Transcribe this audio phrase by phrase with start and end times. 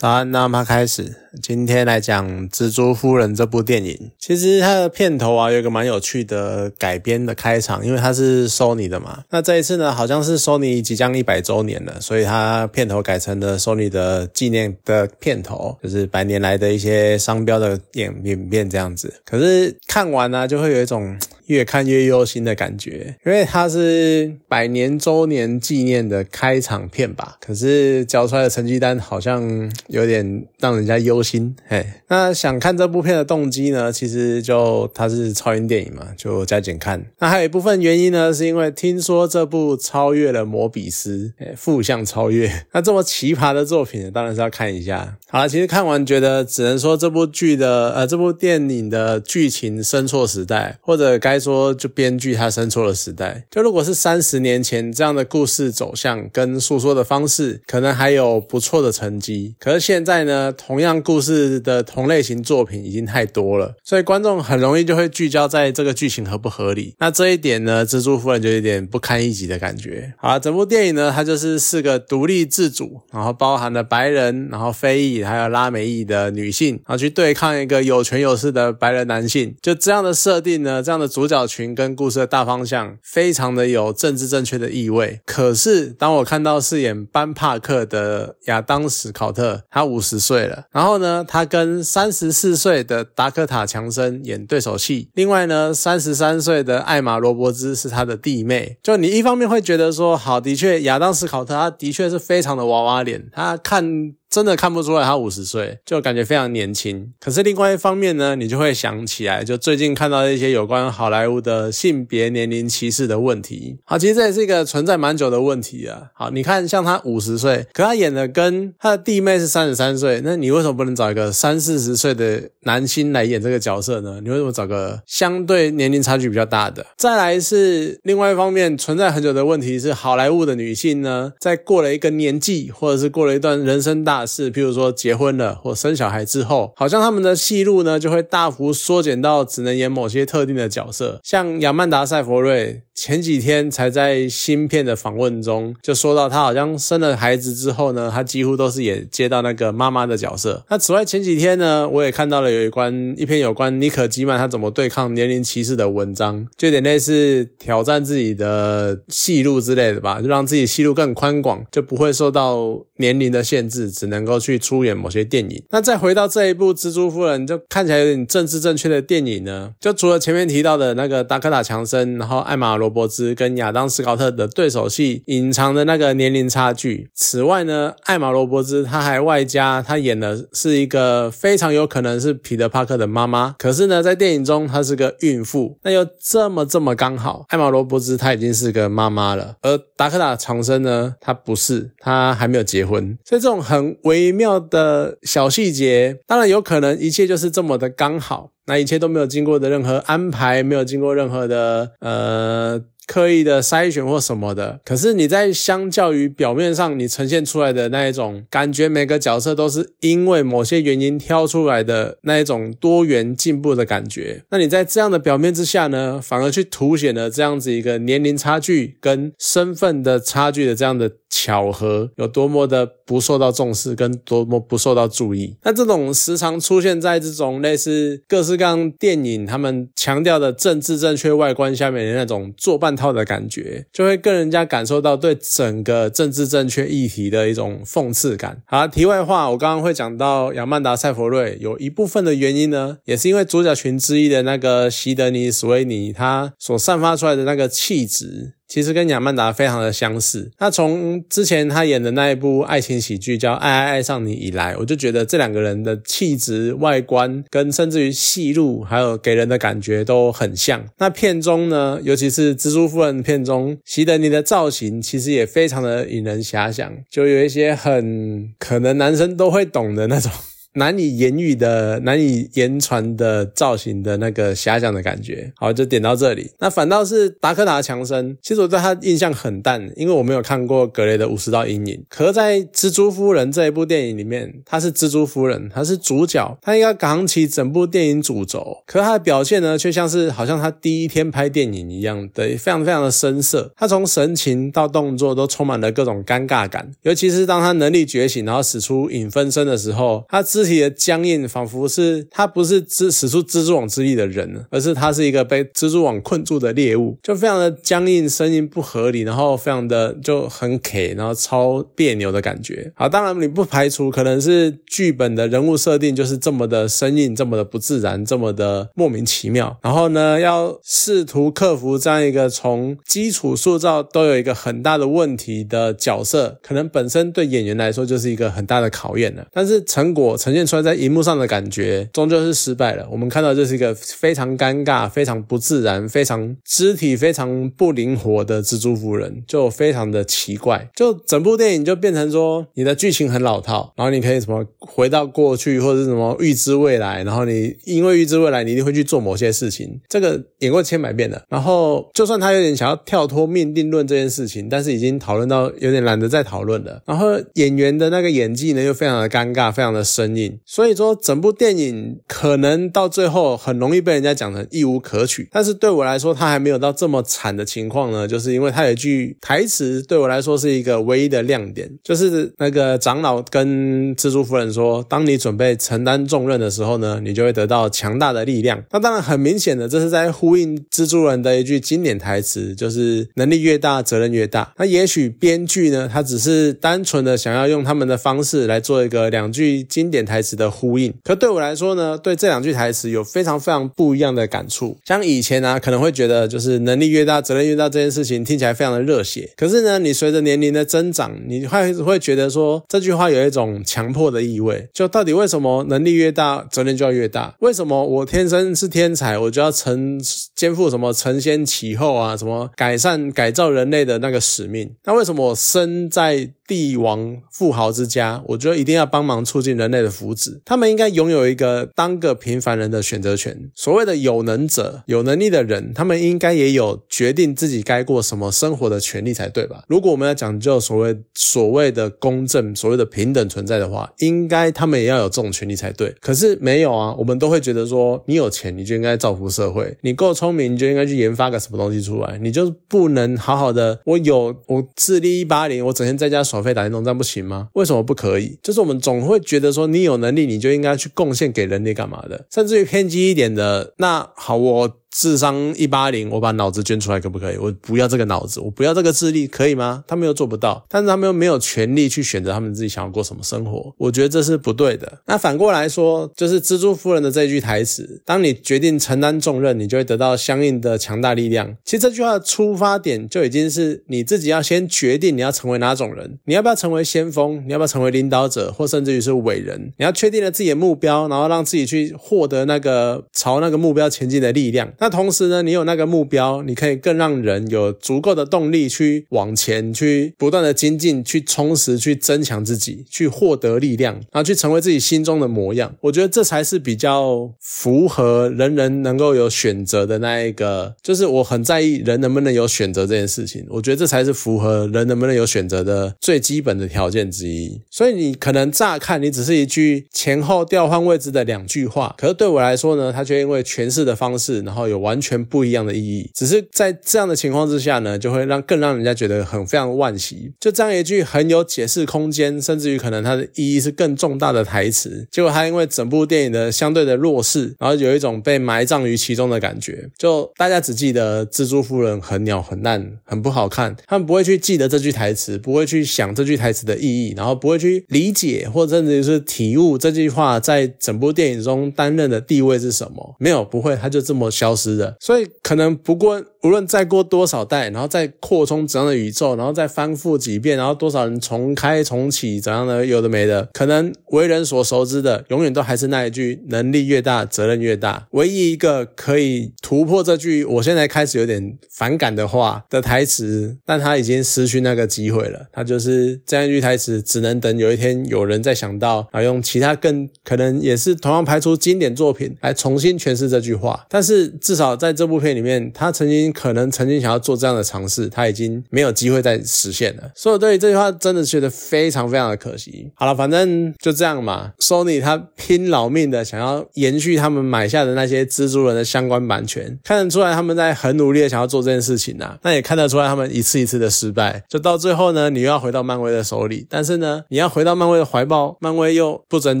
[0.00, 1.14] 早安，那么开始。
[1.42, 4.10] 今天来讲《蜘蛛夫人》这部电影。
[4.18, 9.24] 其实它的片头啊，有一个蛮有趣的改编的开场，因为它是 Sony 的嘛。
[9.28, 19.20] 那这一次呢，好像是 Sony 即将一百周年了，所以它片头改成了 Sony 的纪念的片头，就是百年来的一些商标的演演变这样子。
[19.26, 21.14] 可是看完呢，就会有一种
[21.50, 27.36] 越看越忧心的感觉，因为它是百年周年纪念的开场片吧。
[27.40, 29.70] 可是交出来的成绩单好像。
[29.88, 31.84] 有点让人家忧心，嘿。
[32.06, 33.92] 那想看这部片的动机呢？
[33.92, 37.04] 其实就它是超英电影嘛，就加减看。
[37.18, 42.48] 那还有一部分原因呢，是因为听说这部超越了《摩比斯》，负向超越。
[42.72, 45.16] 那这么奇葩的作品，当然是要看一下。
[45.28, 53.44] 好了，其实看完觉得，只能说这部剧的呃，这部电影的剧情生错时代，或者该说就编剧他生错了时代。
[53.50, 59.56] 就如果是三十年前这样的故事走向跟诉说的方式，可能还有不错的成绩。
[59.58, 59.80] 可是。
[59.90, 66.94] 现在呢，同样故事的同类型作品已经太多了，所以观众很容易就会聚焦在这个剧情合不合理。
[66.98, 70.12] 那这一点呢，蜘蛛夫人就有点不堪一击的感觉。
[70.18, 79.56] 好，整部电影呢，它就是四个独立自主，然后包含了白人，然后非裔，还有拉美裔的女性，然后去对抗一个有权有势的白人男性。
[79.62, 85.20] 就这样的设定呢，这样的主角群跟故事的大方向，非常的有政治正确的意味。
[85.24, 95.08] 可是当我看到饰演班帕克的亚当史考特，他五十岁了，然后呢，他跟三十四岁的达科塔强森演对手戏。
[95.14, 98.78] 另外呢，三十三岁的艾玛罗伯兹是他的弟妹。
[98.82, 104.14] 就你一方面会觉得说，好，的确，亚当斯考特他的确是非常的娃娃脸，他看。
[104.30, 107.12] 真的看不出来他五十岁，就感觉非常年轻。
[107.18, 113.78] 可是另外一方面呢，你就会想起来，就最近看到一些有关好莱坞的性别年龄歧视的问题。
[113.84, 116.10] 好，其实这也是一个存在蛮久的问题啊。
[116.14, 124.20] 好，你看像他五十岁，可他演的跟他的弟妹是三十三岁，那你为什么不能找一个三四十岁的男星来演这个角色呢？
[124.22, 126.86] 你为什么找个相对年龄差距比较大的？
[126.96, 134.19] 再来是另外一方面存在很久的问题是，好莱坞的女性呢，在过了一个年纪，或者是过了一段人生大。
[134.26, 141.20] 是，譬如说结婚了或生小孩之后，好像他们的戏路呢就会大幅缩减到只能演某些特定的角色。
[141.22, 150.62] 像亚曼达·塞佛瑞前几天才在新片的访问中就说到，他好像生了孩子之后呢，他几乎都是也接到那个妈妈的角色。
[150.68, 164.10] 那此外，前几天呢，我也看到了有一关一篇有关妮可基曼他怎么对抗年龄歧视的文章，就有点类似挑战自己的戏路之类的吧，就让自己戏路更宽广，就不会受到年龄的限制，只。
[164.10, 169.70] 能够去出演某些电影，那再回到这一部《蜘蛛夫人》，就看起来有点政治正确的电影呢。
[169.78, 177.08] 就除了前面提到的那个达克塔·强森，然后艾玛·罗伯兹跟亚当·斯考特的对手戏，隐藏的那个年龄差距。
[177.14, 185.78] 此外呢，艾玛·罗伯兹他还外加他演的是一个非常有可能是彼得·帕克的妈妈，可是呢，在电影中她是个孕妇。
[185.84, 193.96] 那又这么这么刚好，艾玛·罗伯兹她已经是个妈妈了，而达克塔·长生呢，他不是，他还没有结婚，所以这种很。
[194.04, 202.80] 微妙的小细节，当然有可能一切就是这么的刚好，那一切都没有经过的任何安排，没有经过任何的呃。
[203.10, 214.44] 刻意的筛选或什么的，可是你在相较于表面上你呈现出来的那一种感觉，每个角色都是因为某些原因挑出来的那一种多元进步的感觉。
[214.50, 225.56] 那你在这样的表面之下呢，反而去凸显了这样子一个年龄差距跟身份的差距的这样的巧合，有多么的不受到重视，跟多么不受到注意。
[225.64, 232.99] 那这种时常出现在这种类似各式各样电影他们强调的政治正确外观下面的那种作伴。
[233.00, 238.62] 套的感觉，就会更人家感受到对整个政治正确议题的一种讽刺感。
[238.66, 248.54] 好，题外话，我刚刚会讲到亚曼达·塞佛瑞，有一部分的原因呢，也是因为主角群之一的那个席德尼·史威尼，他所散发出来的那个气质。
[248.70, 250.48] 其实跟亚曼达非常的相似。
[250.60, 260.86] 那从之前他演的那一部爱情喜剧叫《爱爱爱上你》以来，我就觉得这两个人的气质、外观跟甚至于戏路，还有给人的感觉都很像。
[260.98, 270.30] 那片中呢，尤其是蜘蛛夫人片中，席德尼的造型其实也非常的引人遐想，就有一些很可能男生都会懂的那种。
[270.74, 275.52] 难以言喻的、难以言传的造型的那个遐想的感觉。
[275.56, 276.50] 好，就点到这里。
[276.58, 281.94] 那反倒是达科塔强森，其实我对他印象很淡，因为我没有看过格雷的《五十道阴影》。
[282.08, 288.78] 可在《蜘蛛夫人》这一部电影里面，她是蜘蛛夫人，她是主角，她应该扛起整部电影主轴。
[288.86, 293.72] 可她的表现呢，却像是好像她第一天拍电影一样的，非常非常的生涩。
[293.76, 312.92] 她从神情到动作都充满了各种尴尬感，尤其是当她能力觉醒，然后使出影分身的时候，她肢体的僵硬，仿佛是他不是蜘使出蜘蛛网之力的人，而是他是一个被蜘蛛网困住的猎物，就非常的僵硬，声音不合理，然后非常的就很 K，然后超别扭的感觉。
[312.94, 319.78] 好，当然你不排除可能是剧本的人物设定就是这么的生硬，这么的不自然，这么的莫名其妙。
[319.82, 329.46] 然后呢，要试图克服这样一个从基础塑造都有一个很大的问题的角色，可能本身对演员来说就是一个很大的考验了。
[329.52, 333.06] 但是成果成呈现出来在荧幕上的感觉，终究是失败了。
[333.08, 340.88] 我们看到这是一个非常尴尬、非常不自然、非常肢体非常不灵活的蜘蛛夫人，就非常的奇怪。
[340.96, 350.00] 就整部电影就变成说，你的剧情很老套，然后你可以什么回到过去，或者是什么预知未来，然后你因为预知未来，你一定会去做某些事情。
[350.08, 351.40] 这个演过千百遍了。
[351.48, 357.00] 然后就算他有点想要跳脱命定论这件事情，但是已经讨论到有点懒得再讨论了。
[357.06, 360.39] 然后演员的那个演技呢，又非常的尴尬，非常的生硬。
[360.64, 365.48] 所以说，整部电影可能到最后很容易被人家讲成一无可取。
[365.50, 384.72] 但是对我来说，他还没有到这么惨的情况呢，就是因为他有一句台词，对我来说是一个唯一的亮点，就是那个长老跟蜘蛛夫人说：“当你准备承担重任的时候呢，你就会得到强大的力量。”那当然很明显的，这是在呼应蜘蛛人的一句经典台词，就是“能力越大，责任越大”。
[384.78, 391.12] 那也许编剧呢，他只是单纯的想要用他们的方式来做一个两句经典台词的呼应。
[391.24, 394.96] 可对我来说呢，对这两句台词有非常非常不一样的感触。
[395.04, 399.50] 像以前呢，可能会觉得就是“能力越大，责任越大”这件事情听起来非常的热血。
[399.56, 404.88] 可是呢，你随着年龄的增长，你会会觉得说这句话有一种强迫的意味。
[404.94, 407.54] 就到底为什么能力越大，责任就要越大？
[407.58, 410.20] 为什么我天生是天才，我就要承
[410.54, 414.94] 肩负什么承先启后啊，什么改善改造人类的那个使命？
[415.04, 420.60] 那为什么我生在帝王富豪之家，我觉得一定要帮忙促进人类的福祉。
[420.64, 423.68] 他们应该拥有一个当个平凡人的选择权。
[423.74, 429.82] 所谓的有能者、有能力的人，他们应该也有决定自己该过什么生活的权利才对吧？
[429.88, 436.14] 如果我们要讲究所谓所谓的公正、所谓的平等存在的话，应该他们也要有这种权利才对。
[436.20, 443.98] 可是没有啊，我们都会觉得说，你有钱你就应该造福社会，你够聪明你就应该去研发个什么东西出来，你就不能好好的。
[444.04, 446.59] 我有我智力一八零，我整天在家耍。
[446.62, 447.68] 费打电动，站不行吗？
[447.74, 448.58] 为什么不可以？
[448.62, 452.46] 就是我们总会觉得说，你有能力，你就应该去贡献给人类干嘛的？
[452.50, 454.99] 甚至于偏激一点的，那好，我。
[455.10, 457.56] 智商一八零，我把脑子捐出来可不可以？
[457.56, 460.04] 我不要这个脑子，我不要这个智力，可以吗？
[460.06, 463.92] 他们又做不到，但是他们又没有权利去选择他们自己想要过什么生活。
[463.98, 465.20] 我觉得这是不对的。
[465.26, 471.76] 那反过来说，就是蜘蛛夫人的这句台词：当你决定承担重任，你就会得到相应的强大力量。
[471.84, 479.92] 其实这句话的出发点就已经是你自己要先决定你要成为哪种人，你要不要成为先锋，你要不要成为领导者，或甚至于是伟人？
[479.98, 484.92] 你要确定了自己的目标，然后让自己去获得那个朝那个目标前进的力量。
[485.00, 495.94] 那同时呢，你有那个目标，你可以更让人有足够的动力去往前，去不断的精进，去充实，去增强自己，去获得力量，然后去成为自己心中的模样。
[496.02, 503.64] 我觉得这才是比较符合人人能够有选择的那一个，就是我很在意人能不能有选择这件事情。
[503.70, 507.80] 我觉得这才是符合人能不能有选择的最基本的条件之一。
[507.90, 515.40] 所以你可能乍看你只是一句前后调换位置的两句话，可是对我来说呢，它却因为诠释的方式，然后有完全。
[515.50, 520.52] 不一样的意义，只是在这样的情况之下呢，就会让更让人家觉得很非常惋惜。
[520.60, 530.08] 就这样一句很有解释空间，甚至于可能它的意义是更重大的台词，结果它因为整部电影的相对的弱势，然后有一种被埋葬于其中的感觉。
[530.16, 543.34] 就大家只记得蜘蛛夫人很鸟很烂很不好看，他们不会去记得这句台词，不会去想这句台词的意义，然后不会去理解或者甚至于是体悟这句话在整部电影中担任的地位是什么。
[543.38, 545.14] 没有，不会，它就这么消失是的。
[545.20, 558.26] 所以可能不过无论再过多少代，然后再扩充怎样的宇宙，然后再翻覆几遍，然后多少人重开重启怎样的，有的没的，可能为人所熟知的，永远都还是那一句：能力越大，责任越大。
[558.32, 565.66] 唯一一个可以突破这句我现在开始有点反感的话的台词，但他已经失去那个机会了。
[565.72, 574.04] 他就是这样一句台词，只能等有一天有人再想到，然后用其他更可能也是同样拍出经典作品来重新诠释这句话。
[574.10, 580.30] 但是至少在这部片里面，他曾经 可能曾经想要做这样的尝试，他已经没有机会再实现了。
[580.34, 583.10] 所以我对这句话真的觉得非常非常的可惜。
[583.14, 584.72] 好了，反正就这样嘛。
[584.78, 592.58] Sony 他拼老命的想要延续他们买下的那些蜘蛛人的相关版权，看得出来他们在很努力的想要做这件事情呐。
[592.62, 599.80] 那也看得出来他们一次一次的失败，就到最后呢，你又要回到漫威的手里，但是呢，你要回到漫威的怀抱，漫威又不争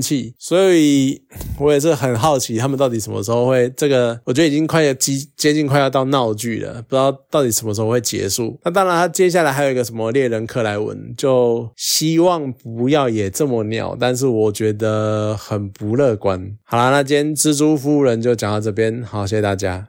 [0.00, 0.34] 气。
[0.38, 1.22] 所以
[1.60, 4.18] 我也是很好奇，他们到底什么时候会这个？
[4.24, 8.58] 我觉得已经快要接接近快要到闹剧了，不知道到底什么时候会结束。
[8.64, 16.50] 那当然，他接下来还有一个什么猎人克莱文，就希望不要也这么鸟，但是我觉得很不乐观。
[16.64, 19.88] 好啦，那今天蜘蛛夫人就讲到这边，好，谢谢大家。